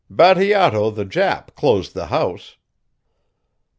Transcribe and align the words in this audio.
"Bateato, 0.09 0.89
the 0.89 1.05
Jap, 1.05 1.53
closed 1.53 1.93
the 1.93 2.07
house." 2.07 2.57